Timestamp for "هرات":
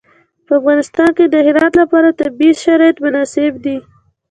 1.47-1.73